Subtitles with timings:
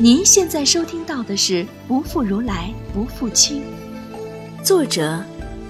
[0.00, 3.64] 您现在收听到的是《不负如来不负卿》，
[4.64, 5.20] 作者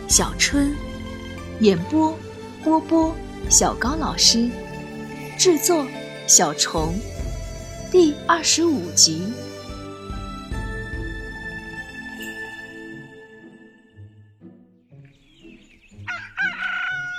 [0.06, 0.70] 小春，
[1.60, 2.14] 演播
[2.62, 3.14] 波波、
[3.48, 4.46] 小高老师，
[5.38, 5.86] 制作
[6.26, 6.94] 小虫，
[7.90, 9.32] 第二十五集。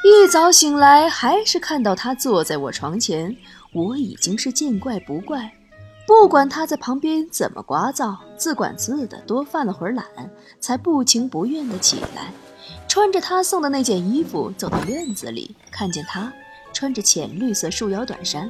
[0.06, 3.36] 一早醒来，还是看到他坐在我床前，
[3.74, 5.52] 我已经是见怪不怪。
[6.10, 10.04] 不管他在旁边怎么聒噪，自管自的，多犯了会儿懒，
[10.60, 12.34] 才不情不愿的起来，
[12.88, 16.34] 穿着他送的那件衣服走到院子里，看见他
[16.74, 18.50] 穿着浅绿色束腰短衫，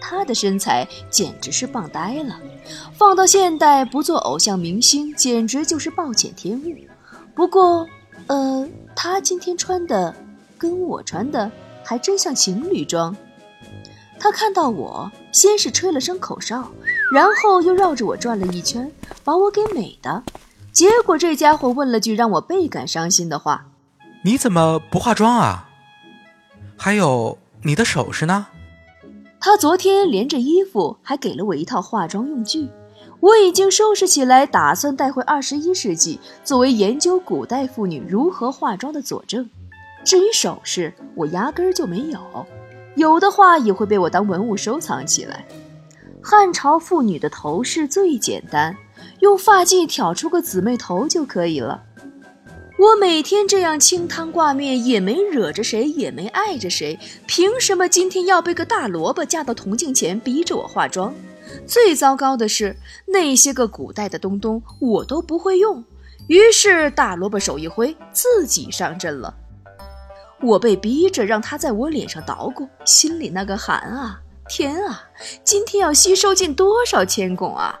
[0.00, 2.40] 他的身材简直是棒呆了，
[2.98, 6.74] 放到现代不做偶像明星，简直就是暴殄天物。
[7.36, 7.86] 不过，
[8.26, 10.12] 呃，他今天穿的
[10.58, 11.48] 跟我穿的
[11.84, 13.16] 还真像情侣装。
[14.18, 16.68] 他看到我，先是吹了声口哨。
[17.12, 18.90] 然后又绕着我转了一圈，
[19.24, 20.22] 把我给美的。
[20.72, 23.66] 结果这家伙问了句让我倍感伤心的话
[24.24, 25.70] ：“你怎么不化妆啊？
[26.76, 28.48] 还有你的首饰呢？”
[29.40, 32.68] 他昨天连着衣服还给了我一套化妆用具，
[33.20, 39.48] 我已经收拾起来，打算带回二十一世纪，作为研究古代妇女如何化妆的佐证。
[40.04, 42.20] 至于首饰，我压根儿就没有，
[42.96, 45.46] 有的话也会被我当文物收藏起来。
[46.28, 48.76] 汉朝妇女的头饰最简单，
[49.20, 51.84] 用发髻挑出个姊妹头就可以了。
[52.80, 61.14] 我每天这样清汤挂面，也没惹着谁，也没碍着谁，凭什么今天要被个大萝卜架到铜镜前逼着我化妆？
[61.64, 65.84] 最糟糕的是，那些个古代的东东我都不会用。
[66.26, 69.32] 于是大萝卜手一挥，自己上阵了。
[70.42, 74.20] 我被逼着让他在我脸上捣鼓，心里那个寒啊！
[74.48, 75.08] 天啊，
[75.42, 77.78] 今天要吸收进多少铅汞啊！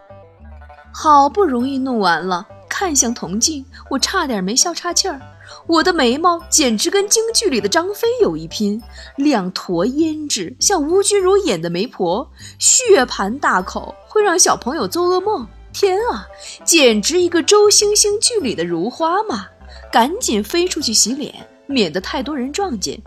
[0.92, 5.20] 好不容易弄完了，看向铜镜，我差点没笑岔气儿。
[5.68, 8.82] 我的眉毛简直跟京剧里的张飞有一拼，
[9.16, 12.28] 两坨胭脂像吴君如演的媒婆，
[12.58, 15.46] 血盆大口会让小朋友做噩梦。
[15.72, 16.26] 天啊，
[16.64, 19.46] 简直一个周星星剧里的如花嘛！
[19.92, 21.32] 赶紧飞出去洗脸，
[21.66, 23.00] 免得太多人撞见。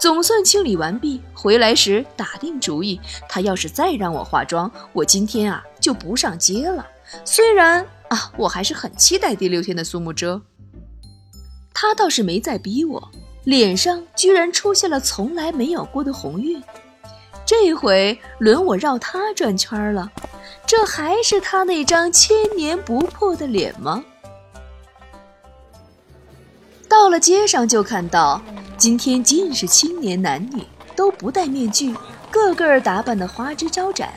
[0.00, 6.86] 总算清理完毕，回来时打定主意，他要是再让我化妆，我今天啊就不上街了。
[7.22, 10.40] 虽然啊，我还是很期待第六天的苏沐遮。
[11.74, 13.10] 他倒是没再逼我，
[13.44, 16.62] 脸上居然出现了从来没有过的红晕。
[17.44, 20.10] 这回轮我绕他转圈了，
[20.66, 24.02] 这还是他那张千年不破的脸吗？
[26.88, 28.40] 到了街上就看到。
[28.80, 30.64] 今天尽是青年男女
[30.96, 31.94] 都不戴面具，
[32.30, 34.10] 个个打扮的花枝招展，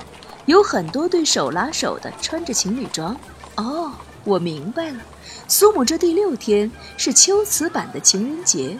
[0.45, 3.13] 有很多对手拉手的穿着情侣装。
[3.57, 3.91] 哦，
[4.23, 5.01] 我明白了，
[5.49, 8.79] 苏母这第六天是秋瓷版的情人节。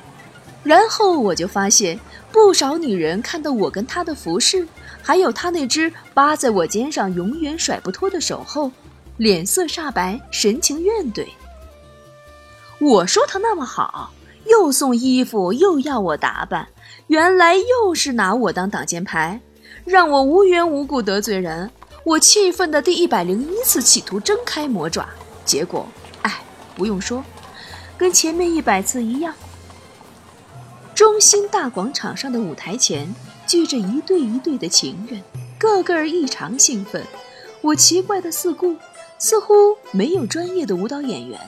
[0.64, 2.00] 然后我就发现，
[2.32, 4.66] 不少女人看到我跟他的服饰，
[5.02, 8.72] 还有他那只扒在我肩上永远甩不脱的手后，
[9.18, 11.28] 脸色煞白，神情怨怼。
[12.80, 14.14] 我说他那么好。
[14.46, 16.68] 又送衣服，又要我打扮，
[17.08, 19.40] 原来又是拿我当挡箭牌，
[19.86, 21.70] 让我无缘无故得罪人。
[22.04, 25.08] 我气愤的第一百零一次企图睁开魔爪，
[25.46, 25.88] 结果，
[26.22, 26.42] 哎，
[26.76, 27.24] 不用说，
[27.98, 29.34] 跟前面一百次一样。
[30.94, 33.16] 中心大广场上的舞台前
[33.48, 35.24] 聚着一对一对的情人，
[35.58, 37.02] 个个异常兴奋。
[37.62, 38.76] 我奇怪的四顾，
[39.18, 39.54] 似乎
[39.92, 41.40] 没有专业的舞蹈演员。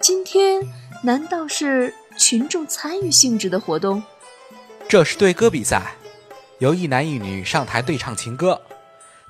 [0.00, 0.60] 今天
[1.04, 1.94] 难道是？
[2.20, 4.02] 群众参与性质的活动，
[4.86, 5.94] 这是对歌比赛，
[6.58, 8.60] 由一男一女上台对唱情歌，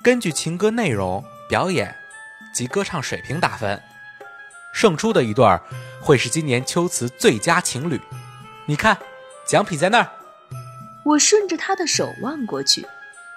[0.02, 1.94] 根据情歌内容、表演
[2.52, 3.80] 及歌唱水平打分，
[4.74, 5.62] 胜出的一对儿
[6.00, 8.00] 会是今年秋瓷最佳情侣。
[8.66, 8.98] 你看，
[9.46, 10.10] 奖品在那儿。
[11.04, 12.84] 我顺着他的手望过去，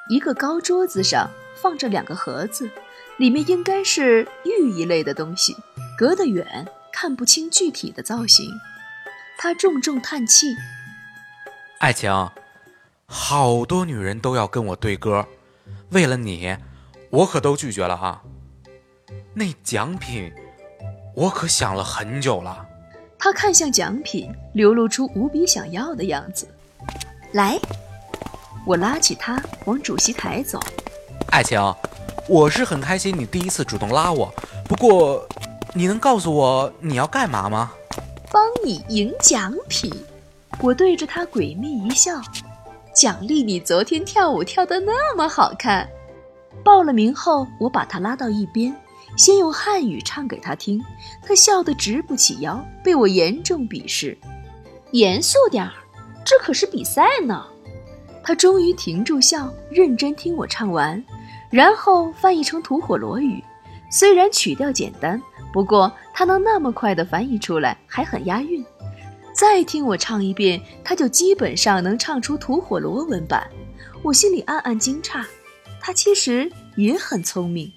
[0.09, 1.29] 一个高桌子上
[1.61, 2.67] 放着两个盒子，
[3.17, 5.55] 里面应该是玉一类的东西，
[5.95, 8.49] 隔得远看不清具体的造型。
[9.43, 10.55] 他重重叹气
[11.79, 12.09] ：“爱情，
[13.05, 15.27] 好多女人都要跟我对歌，
[15.89, 16.55] 为了你，
[17.09, 18.23] 我可都拒绝了哈。
[19.33, 20.31] 那奖品，
[21.13, 22.65] 我可想了很久了。”
[23.19, 26.47] 他看向奖品，流露出无比想要的样子。
[27.33, 27.59] 来，
[28.65, 30.57] 我拉起他往主席台走。
[31.31, 31.59] 爱情，
[32.29, 34.33] 我是很开心你第一次主动拉我，
[34.69, 35.27] 不过，
[35.73, 37.73] 你能告诉我你要干嘛吗？
[38.33, 39.93] 帮你赢奖品，
[40.59, 42.19] 我对着他诡秘一笑，
[42.91, 45.87] 奖励你昨天跳舞跳得那么好看。
[46.63, 48.75] 报了名后，我把他拉到一边，
[49.15, 50.83] 先用汉语唱给他听。
[51.21, 54.17] 他笑得直不起腰，被我严重鄙视。
[54.93, 55.71] 严肃点儿，
[56.25, 57.45] 这可是比赛呢。
[58.23, 61.03] 他终于停住笑，认真听我唱完，
[61.51, 63.43] 然后翻译成吐火罗语。
[63.91, 65.21] 虽然曲调简单，
[65.53, 68.65] 不过他能那么快的翻译出来，还很押韵。
[69.33, 73.47] 再听我唱一遍，他就基本上能唱出吐火罗文版。
[74.01, 75.23] 我心里暗暗惊诧。
[75.79, 77.71] 他其实也很聪明，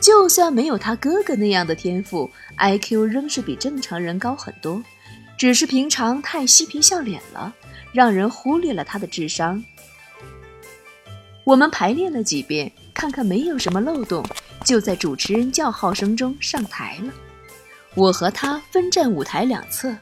[0.00, 2.28] 就算没有他哥哥那样的天赋
[2.58, 4.82] ，IQ 仍是比正常人高很多。
[5.38, 7.54] 只是平常太嬉皮笑脸了，
[7.92, 9.62] 让人忽略了他的智商。
[11.44, 14.24] 我们排练了几遍，看看没有什么漏洞，
[14.64, 17.12] 就在主持人叫号声中上台了。
[17.94, 19.94] 我和他分站舞台两侧，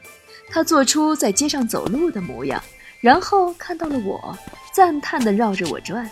[0.49, 2.61] 他做出在街上走路的模样，
[3.01, 4.37] 然后看到了我，
[4.73, 6.09] 赞叹地绕着我转。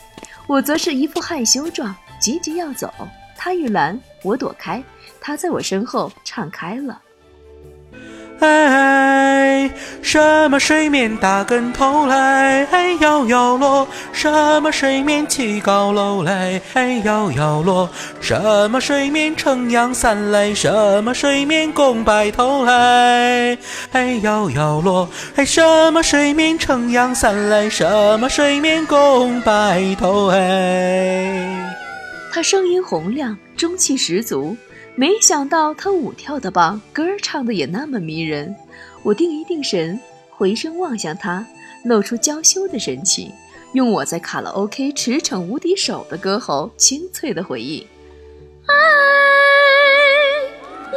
[0.48, 2.94] 我则是一副害羞状，急急要走。
[3.38, 4.84] 他一拦，我躲开。
[5.22, 7.02] 他在我身后唱开了。
[8.40, 9.39] 哎，
[10.12, 12.66] 什么水面打跟头来？
[12.72, 13.88] 哎，摇摇落。
[14.12, 16.60] 什么水面起高楼来？
[16.74, 17.88] 哎，摇摇落。
[18.20, 20.52] 什么水面撑阳伞来？
[20.52, 23.56] 什么水面共白头来？
[23.92, 25.08] 哎，摇摇落。
[25.36, 25.62] 哎，什
[25.92, 27.70] 么水面撑阳伞来？
[27.70, 31.78] 什么水面共白头哎？
[32.34, 34.58] 他声音洪亮，中气十足。
[34.96, 38.56] 没想到他舞跳的棒，歌儿唱的也那么迷人。
[39.04, 40.00] 我定一定神，
[40.30, 41.46] 回身望向他，
[41.84, 43.32] 露出娇羞的神情，
[43.74, 47.86] 用我在卡拉 OK 驰骋无敌手的歌喉清脆的回应
[48.68, 48.74] ：“哎，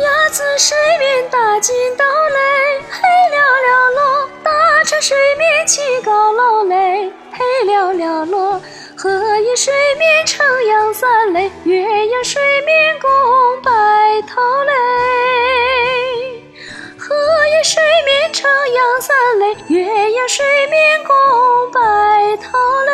[0.00, 3.00] 鸭子水面打筋斗嘞，嘿
[3.30, 8.60] 了了落，打着水面起高楼嘞，嘿了了落。”
[8.94, 13.10] 荷叶水面撑阳伞嘞，鸳鸯水面共
[13.62, 14.72] 白头嘞。
[17.64, 21.14] 水面撑阳伞嘞，鸳鸯水面共
[21.72, 22.92] 白头嘞。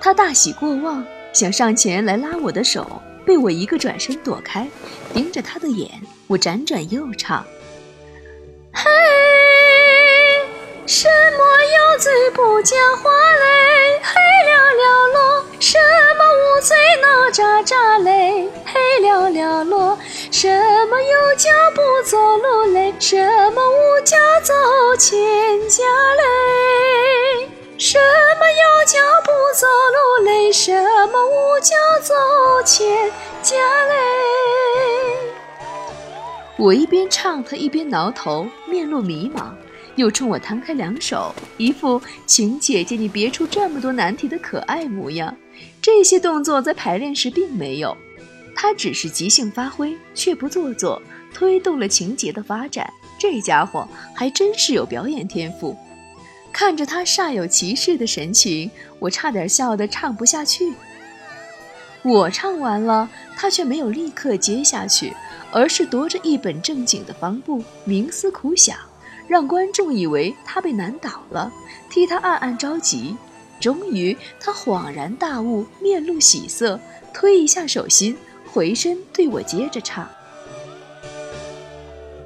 [0.00, 4.68] 他大喜过望，想上前来拉我的手，被我一个转身躲开，
[5.14, 5.90] 盯着他的眼，
[6.26, 7.44] 我辗转又唱。
[8.72, 8.90] 嘿。
[10.84, 14.00] 什么有罪不讲话嘞？
[23.02, 24.54] 什么无脚走
[24.96, 25.18] 千
[25.68, 25.82] 家
[26.14, 27.48] 嘞？
[27.76, 30.52] 什么有脚不走路嘞？
[30.52, 30.72] 什
[31.08, 32.14] 么无脚走
[32.64, 33.10] 千
[33.42, 33.56] 家
[33.86, 33.94] 嘞？
[36.56, 39.50] 我一边唱，他一边挠头，面露迷茫。
[39.96, 45.36] 又冲我摊开两手，一副请姐姐你别出这么多难题的可爱模样。
[45.82, 47.96] 这些动作在排练时并没有，
[48.54, 51.02] 他只是即兴发挥，却不做作，
[51.34, 52.92] 推动了情节的发展。
[53.18, 55.76] 这家伙还真是有表演天赋。
[56.52, 60.72] 看着他煞有其事的神情，我差点笑得唱不下去。
[62.02, 65.14] 我唱完了，他却没有立刻接下去，
[65.52, 68.76] 而是踱着一本正经的方步，冥思苦想。
[69.28, 71.50] 让观众以为他被难倒了，
[71.88, 73.16] 替他暗暗着急。
[73.60, 76.78] 终于，他恍然大悟，面露喜色，
[77.14, 78.16] 推一下手心，
[78.52, 80.10] 回身对我接着唱：“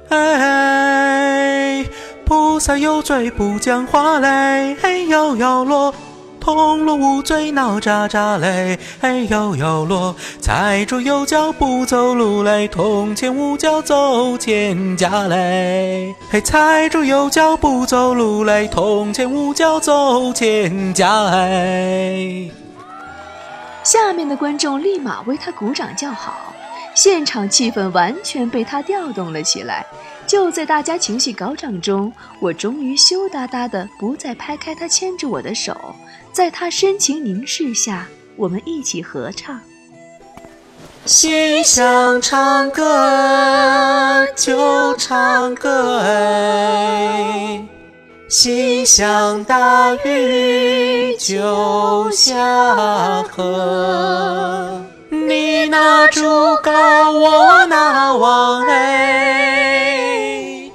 [0.09, 1.85] 哎，
[2.25, 5.93] 菩萨有罪不讲话嘞，嘿摇摇落。”
[6.39, 16.15] 铜锣无罪闹喳喳嘞，嘿摇摇落；财主有脚不走路嘞，铜钱无脚走千家嘞。
[16.29, 22.49] 嘿，财主有脚不走路嘞，铜钱无脚走千家哎。
[23.83, 26.53] 下面的观众立马为他鼓掌叫好，
[26.97, 29.85] 现场气氛完全被他调动了起来。
[30.25, 35.77] 就在大家情绪高涨中，我终于羞答答的不再拍开他牵着我的手。
[36.31, 39.59] 在他深情凝视下，我们一起合唱：
[41.05, 47.63] 心想唱歌就唱歌哎，
[48.27, 54.36] 心想大雨就下河，
[55.69, 60.71] 那竹篙，我拿网哎，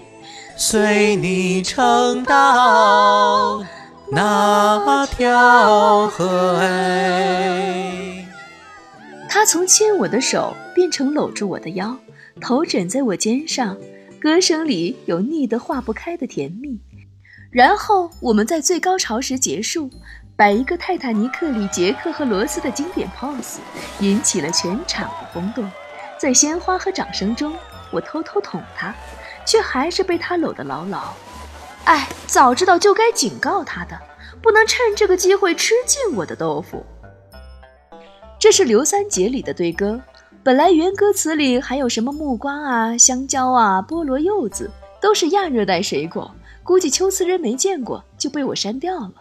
[0.56, 3.64] 随你撑到。
[4.10, 8.26] 那条河哎，
[9.28, 11.96] 他从牵我的手变成搂住我的腰，
[12.40, 13.78] 头枕在我肩上，
[14.20, 16.78] 歌声里有腻得化不开的甜蜜。
[17.50, 19.90] 然后我们在最高潮时结束，
[20.42, 23.58] 摆一个泰坦尼克里杰克和罗斯的经典 pose，
[24.00, 25.70] 引起了全场的轰动。
[26.18, 27.54] 在鲜花和掌声中，
[27.92, 28.92] 我偷偷捅他，
[29.46, 31.12] 却还是被他搂得牢牢。
[31.84, 33.96] 哎，早知道就该警告他的，
[34.42, 36.84] 不能趁这个机会吃尽我的豆腐。
[38.36, 40.00] 这是刘三姐里的对歌，
[40.42, 44.68] 本来原歌词里还有什么木瓜啊、香蕉啊、菠萝、柚子，
[45.00, 46.34] 都是亚热带水果，
[46.64, 49.12] 估计秋瓷人没见过，就被我删掉了。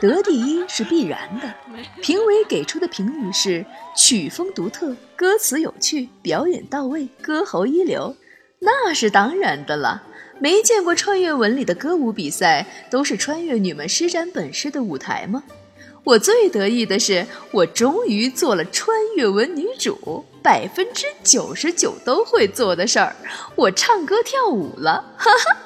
[0.00, 1.54] 得第一是必然的，
[2.02, 3.64] 评委给出的评语是
[3.96, 8.14] 曲风独特、歌词有趣、表演到位、歌喉一流，
[8.60, 10.02] 那是当然的了。
[10.40, 15.44] 没见过穿越文里的歌舞比赛，都是穿越女们施展本事的舞台吗？
[16.02, 23.16] 我最得意的是，我终于做了穿越文女主，百分之九十九都会做的事儿。
[23.54, 25.56] 我唱歌跳舞了，哈哈，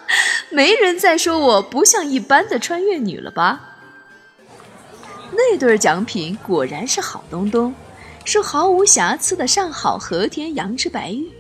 [0.51, 3.68] 没人再说我不像一般的穿越女了吧？
[5.31, 7.75] 那对奖品果然是好东东，
[8.25, 11.31] 是毫无瑕疵的上好和田羊脂白玉，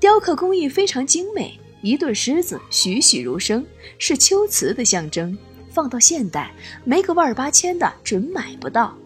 [0.00, 3.64] 雕刻工艺非常精美，一对狮子栩栩如生，
[3.98, 5.36] 是秋瓷的象征。
[5.70, 6.50] 放到现代，
[6.84, 8.96] 没个万儿八千的准买不到。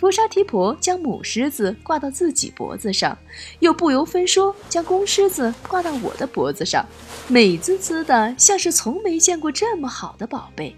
[0.00, 3.18] 佛沙提婆将母狮子挂到自己脖子上，
[3.58, 6.86] 又不由分说将公狮子挂到我的脖子上，
[7.26, 10.74] 美滋滋的，像是从没见过这么好的宝贝。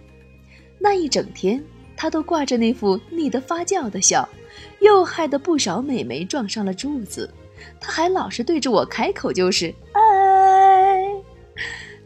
[0.81, 1.63] 那一整天，
[2.01, 4.27] 他都挂着那副腻得发酵的笑，
[4.81, 7.31] 又害得不少美眉撞上了柱子。
[7.79, 11.05] 他还老是对着我开口就是哎。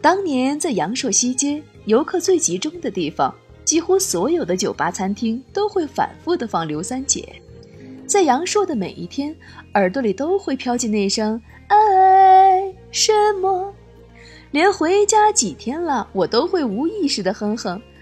[0.01, 1.63] 当年在阳朔西街。
[1.85, 3.33] 游客最集中的地方，
[3.65, 7.29] 几乎所有的酒吧、餐厅都会反复的放刘三姐。
[8.05, 9.37] 在阳朔的每一天，
[9.75, 13.73] 耳朵里都会飘进那声“爱什么”，
[14.51, 17.81] 连回家几天了，我都会无意识的哼哼“”。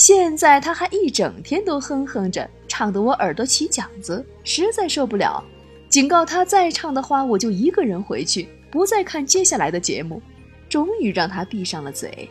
[0.00, 5.44] 现在他还一整天都哼哼着，唱得我耳朵起茧子，实在受不了，
[5.90, 10.22] 警告他再唱的话，我就一个人回去，不再看接下来的节目。
[10.70, 12.26] 终于让他闭上了嘴。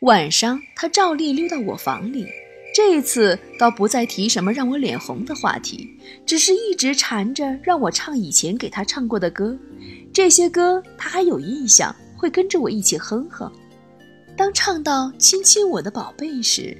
[0.00, 2.26] 晚上，他照例溜到我房里，
[2.74, 5.86] 这次倒不再提什么让我脸红的话题，
[6.24, 9.54] 只是一直缠着让我唱以前给他唱过的歌。
[10.10, 13.52] 这些歌他还有印象，会跟着我一起哼哼。
[14.42, 16.76] 当唱到“亲亲我的宝贝”时，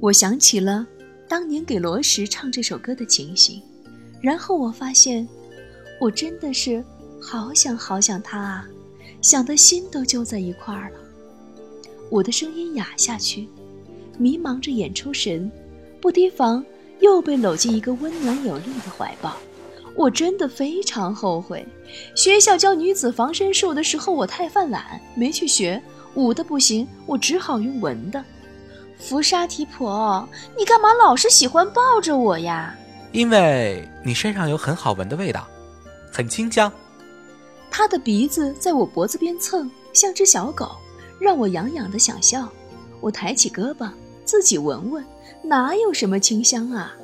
[0.00, 0.84] 我想起了
[1.28, 3.62] 当年给罗石唱这首歌的情形，
[4.20, 5.24] 然后我发现，
[6.00, 6.84] 我真的是
[7.22, 8.66] 好想好想他啊。
[9.22, 10.98] 想的心都揪在一块儿了，
[12.10, 13.48] 我的声音哑下去，
[14.18, 15.48] 迷茫着眼出神，
[16.00, 16.66] 不提防
[16.98, 19.36] 又被搂进一个温暖有力的怀抱。
[19.94, 21.64] 我真的非常后悔，
[22.16, 25.80] 学校教女子防身术的时候我太犯懒，没去学
[26.14, 28.22] 武的不行，我只好用闻的。
[28.98, 32.74] 福沙提婆，你干嘛老是喜欢抱着我呀？
[33.12, 35.46] 因为你身上有很好闻的味道，
[36.10, 36.72] 很清香。
[37.70, 40.70] 他的鼻子在我脖子边蹭，像只小狗，
[41.18, 42.48] 让我痒痒的想笑。
[43.00, 43.90] 我抬起胳膊，
[44.24, 45.04] 自己闻闻，
[45.42, 46.94] 哪有什么清香啊？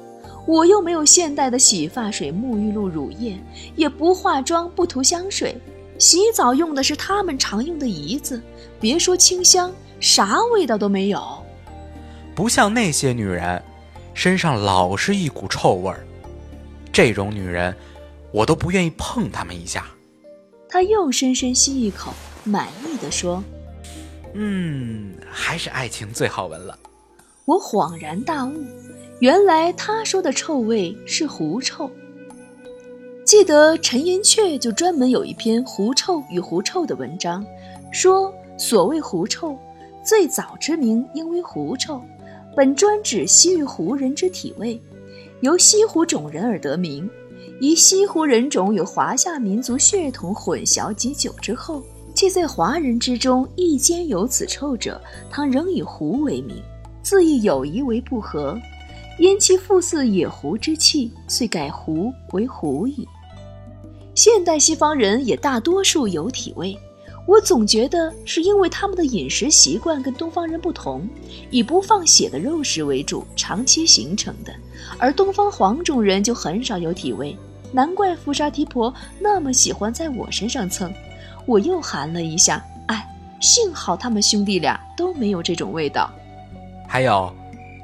[0.47, 3.39] 我又没有现代的洗发水、沐浴露、乳液，
[3.77, 5.61] 也不化妆、不涂香水，
[5.99, 8.41] 洗澡用的是他们常用的胰子。
[8.81, 11.23] 别说清香，啥味道都没有。
[12.35, 13.63] 不像那些女人，
[14.15, 16.07] 身上老是一股臭味儿。
[16.91, 17.77] 这种女人，
[18.33, 19.87] 我都不愿意碰她们一下。
[20.69, 22.13] 他又深深吸一口，
[22.45, 23.43] 满意的说
[24.35, 26.79] ：“嗯，还是爱情最好闻了。”
[27.45, 28.65] 我恍然大悟，
[29.19, 31.91] 原来他说的臭味是狐臭。
[33.27, 37.45] 记得陈寅恪就专门有一篇狐臭与狐臭的文章，
[37.93, 39.57] 说所谓狐臭，
[40.05, 41.99] 最早之名应为狐臭，
[42.55, 44.79] 本专指西域胡人之体味，
[45.41, 47.09] 由西湖种人而得名。
[47.59, 51.83] 以西湖人种与华夏民族血统混淆极久之后，
[52.15, 55.01] 即在华人之中亦兼有此臭者，
[55.31, 56.63] 倘仍以狐为名，
[57.03, 58.61] 自亦有疑为不合，
[59.19, 63.09] 因其复似野狐之气，遂改狐为狐矣。
[64.15, 66.77] 现代西方人也大多数有体味，
[67.31, 71.09] 我总觉得是因为他们的饮食习惯跟东方人不同，
[71.49, 74.53] 以不放血的肉食为主，长期形成的，
[74.99, 77.37] 而东方黄种人就很少有体味。
[77.71, 80.93] 难怪福沙提婆那么喜欢在我身上蹭，
[81.47, 83.09] 我又含了一下，哎，
[83.39, 86.11] 幸好他们兄弟俩都没有这种味道。
[86.89, 87.33] 还有，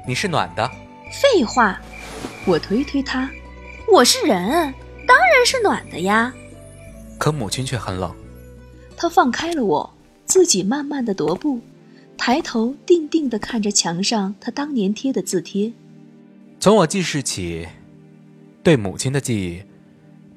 [0.05, 0.69] 你是暖的？
[1.09, 1.79] 废话，
[2.45, 3.29] 我推推他，
[3.89, 4.45] 我是人，
[5.07, 6.33] 当然是暖的呀。
[7.17, 8.13] 可母亲却很冷。
[8.97, 9.93] 他放开了我，
[10.25, 11.61] 自己慢慢的踱步，
[12.17, 15.71] 抬头定定地看着墙上他当年贴的字帖。
[16.59, 17.67] 从我记事起，
[18.63, 19.61] 对母亲的记忆，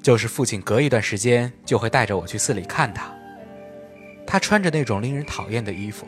[0.02, 3.10] 就是父亲隔一段时间就会带着我去寺里看他。
[4.26, 6.06] 他穿着那种令人讨厌的衣服。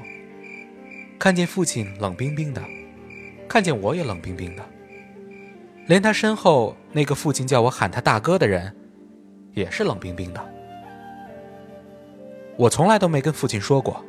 [1.19, 2.63] 看见父亲冷冰冰的，
[3.49, 4.63] 看见我也冷冰冰的。
[5.87, 8.77] 连他身后那个父亲叫我喊他大哥的人，
[9.55, 10.52] 也是冷冰冰的。
[12.63, 14.05] 我从来都没跟父亲说过，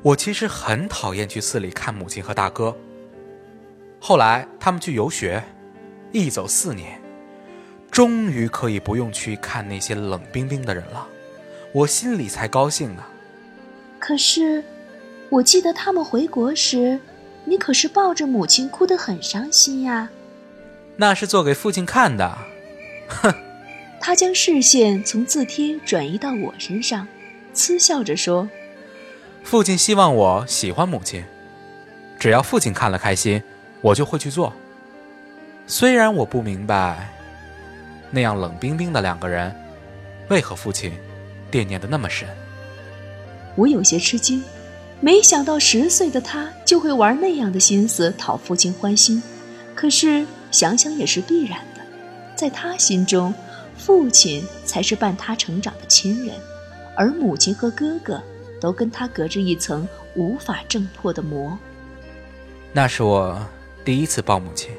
[0.00, 2.74] 我其实很讨厌去寺里看母亲和大哥。
[4.00, 5.44] 后来他们去游学，
[6.10, 6.98] 一走四年，
[7.90, 11.06] 终于可以不用去看那些冷冰冰的人了，
[11.72, 13.02] 我心里才高兴呢。
[13.98, 14.64] 可是，
[15.28, 16.98] 我记得他们回国时，
[17.44, 20.08] 你可是抱着母亲哭得很伤心呀。
[20.96, 22.38] 那是做给父亲看的，
[23.06, 23.34] 哼。
[24.00, 27.06] 他将视线从字帖转移到我身上。
[27.52, 28.48] 嗤笑着说
[29.42, 31.24] ：“父亲希望我喜欢母亲，
[32.18, 33.42] 只要父亲看了开心，
[33.80, 34.52] 我就会去做。
[35.66, 37.12] 虽然我不明白，
[38.10, 39.54] 那样冷冰冰的两个人，
[40.28, 40.92] 为何父亲
[41.50, 42.28] 惦念的那么深。”
[43.56, 44.42] 我有些吃惊，
[45.00, 49.22] 没想到十岁的他就会玩那样的心思讨父亲欢心。
[49.74, 51.80] 可是想想也是必然的，
[52.36, 53.34] 在他心中，
[53.76, 56.34] 父亲才是伴他成长的亲人。
[57.00, 58.22] 而母亲和哥哥
[58.60, 61.58] 都跟他隔着一层无法挣破的膜。
[62.74, 63.40] 那是我
[63.82, 64.70] 第一次抱母亲，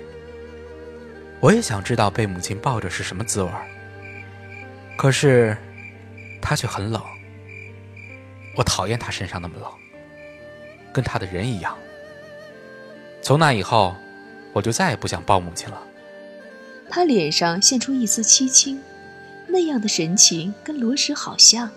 [1.40, 3.50] 我也想知道被母亲抱着是什么滋味
[4.96, 5.58] 可是，
[6.40, 7.02] 她却很冷。
[8.56, 9.68] 我讨厌她身上那么冷，
[10.94, 11.76] 跟她的人一样。
[13.24, 13.96] 从那以后，
[14.54, 15.82] 我就再也不想抱母亲了。
[16.88, 18.80] 他脸上现出一丝凄清，
[19.48, 21.72] 那样的神情跟罗石好像。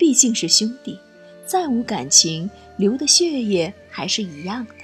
[0.00, 0.98] 毕竟是兄弟，
[1.44, 4.74] 再无感情，流的血液还是一样的。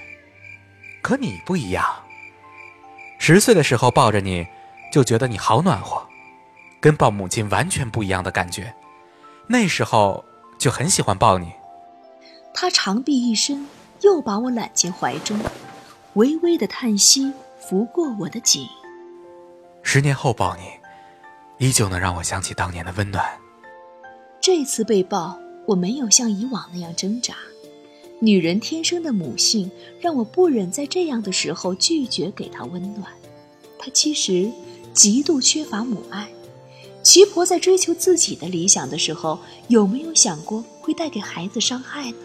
[1.01, 1.83] 可你不一样。
[3.17, 4.45] 十岁的时候抱着你，
[4.93, 6.05] 就觉得你好暖和，
[6.79, 8.71] 跟抱母亲完全不一样的感觉。
[9.47, 10.23] 那时候
[10.59, 11.51] 就很喜欢抱你。
[12.53, 13.67] 他长臂一伸，
[14.01, 15.39] 又把我揽进怀中，
[16.13, 18.67] 微微的叹息拂过我的颈。
[19.81, 20.61] 十年后抱你，
[21.57, 23.25] 依旧能让我想起当年的温暖。
[24.47, 27.35] 这次被抱，我没有像以往那样挣扎。
[28.21, 33.11] 女人天生的母性让我不忍在这样的时候拒绝给她温暖。
[33.77, 34.49] 她其实
[34.93, 36.29] 极度缺乏母爱。
[37.03, 42.17] 齐婆在追求自己的理想的时候，有没有想过会带给孩子伤害呢？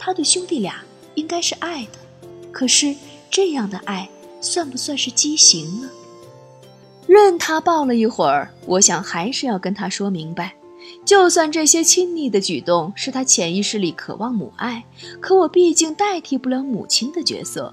[0.00, 0.82] 她对兄弟俩
[1.14, 2.92] 应该是爱的，可是
[3.30, 5.88] 这样的爱算不算是畸形呢？
[7.06, 10.52] 任他抱了一会儿，我想还是要跟他说明白。
[11.04, 14.84] 就算这些亲昵的举动是他潜意识里渴望母爱，
[15.20, 17.72] 可我毕竟代替不了母亲的角色。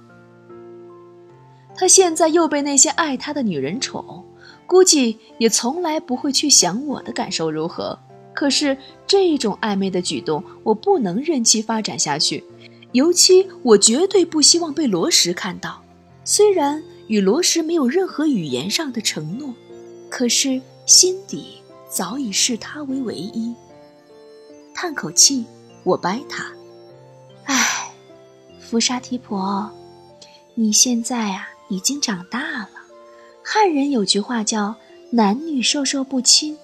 [1.76, 4.24] 他现在又被那些爱他的女人宠，
[4.68, 7.98] 估计也从来不会去想我的感受如何。
[8.36, 12.44] 可是这种暧昧的举动，我不能任其发展下去。
[12.92, 15.82] 尤其我绝对不希望被罗什看到。
[16.24, 19.52] 虽然与罗什没有任何语言上的承诺，
[20.10, 21.63] 可是心底……
[21.94, 23.54] 早已视他为唯一。
[24.74, 25.46] 叹口气，
[25.84, 26.52] 我掰他
[27.46, 27.94] ：“唉，
[28.60, 29.70] 福沙提婆，
[30.56, 32.70] 你现在啊已经长大了。
[33.44, 34.74] 汉人有句话叫
[35.12, 36.58] ‘男女授受不亲’，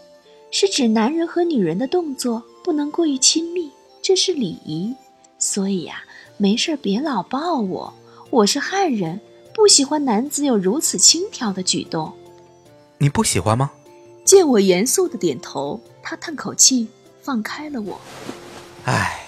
[0.49, 3.69] 是指男人和女人的动作不能过于亲密，
[4.01, 4.95] 这是礼仪。
[5.37, 6.03] 所以呀，
[6.37, 7.93] 没事别老抱我。
[8.31, 9.21] 我是汉人，
[9.53, 12.11] 不喜欢男子有如此轻佻的举动。
[12.97, 13.69] 你不喜欢吗？”
[14.29, 16.87] 见我严肃的点头，他叹口气，
[17.19, 17.99] 放开了我。
[18.85, 19.25] 唉，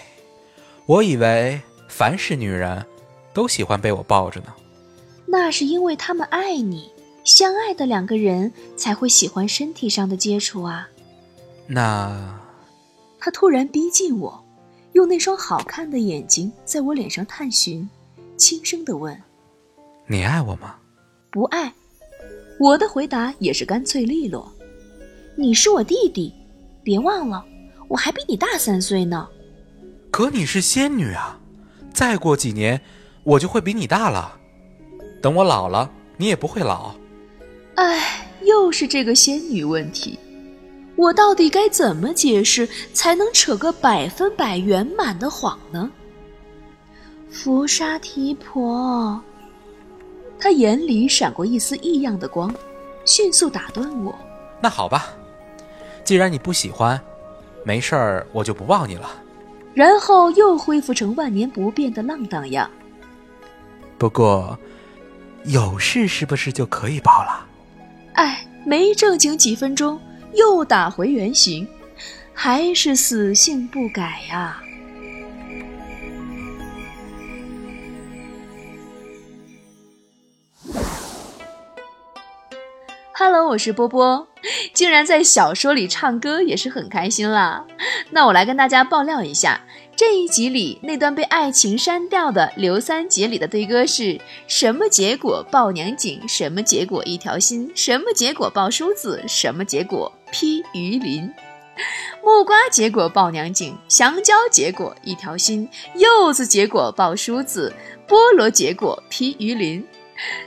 [0.86, 2.86] 我以为凡是女人，
[3.34, 4.54] 都喜欢被我抱着呢。
[5.26, 6.92] 那是因为他们爱你，
[7.24, 10.88] 相爱的两个人才会喜欢身体上的接触啊。
[11.66, 12.40] 那……
[13.18, 14.46] 他突然逼近我，
[14.94, 17.90] 用那双好看的眼睛在我脸上探寻，
[18.38, 19.20] 轻声的问
[20.06, 20.76] ：“你爱我吗？”
[21.32, 21.74] 不爱。
[22.60, 24.54] 我的回答也是干脆利落。
[25.36, 26.34] 你是我弟弟，
[26.84, 27.44] 别忘了，
[27.88, 29.28] 我还比你大三岁呢。
[30.12, 31.39] 可你是仙女啊，
[31.94, 32.82] 再过几年，
[33.24, 34.38] 我就会比你大了。
[35.22, 36.94] 等我老了，你也不会老。
[37.76, 40.20] 唉，又是这个仙女问题，
[40.96, 45.89] 我到底该怎么解释才能扯个百分百圆满的谎呢？
[47.30, 49.20] 福沙提婆，
[50.38, 52.54] 他眼里闪过一丝异样的光，
[53.06, 54.13] 迅速打断我。
[54.62, 55.13] 那好吧。
[56.04, 57.00] 既然你不喜欢，
[57.64, 59.10] 没事儿，我就不抱你了。
[59.74, 62.70] 然后又恢复成万年不变的浪荡样。
[63.98, 64.58] 不过，
[65.46, 67.48] 有事是不是就可以抱了？
[68.14, 70.00] 哎，没正经几分钟，
[70.34, 71.68] 又打回原形，
[72.34, 74.62] 还是死性不改呀。
[83.14, 84.28] Hello，我是波波，
[84.74, 87.66] 竟然在小说里唱歌也是很开心啦。
[88.10, 89.62] 那我来跟大家爆料一下，
[89.96, 101.32] 这一集里那段被爱情删掉的刘三姐里的对歌是什么结果抱娘紧，什么结果一条心，什么结果抱梳子，什么结果劈鱼鳞。
[102.24, 107.74] 木瓜结果抱娘紧，香蕉结果一条心，柚子结果抱梳子，
[108.08, 109.84] 菠萝结果劈鱼鳞。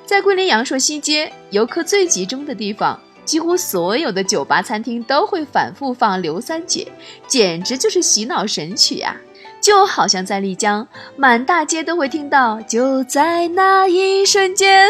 [0.07, 6.87] 在桂林阳朔西街游客最集中的地方，几乎所有的酒吧、餐厅都会反复放《刘三姐》，
[7.27, 9.17] 简直就是洗脑神曲呀！
[9.61, 14.87] 就好像在丽江，满大街都会听到“就在那一瞬间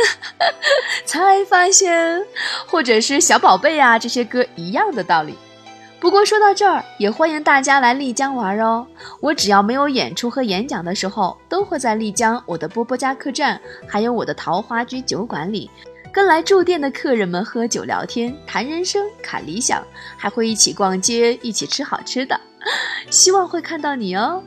[1.06, 2.20] 才发现”，
[2.66, 5.38] 或者是“小宝贝啊”这些歌一样的道理。
[6.00, 8.84] 不过说到这儿，也欢迎大家来丽江玩哦。
[9.20, 15.70] 我只要没有演出和演讲的时候，都会在丽江我的波波家客栈，还有我的桃花居酒馆里，
[16.14, 19.84] 跟来住店的客人们喝酒聊天，谈人生，侃理想，
[20.16, 22.40] 还会一起逛街，一起吃好吃的。
[23.10, 24.40] 希望会看到你哦。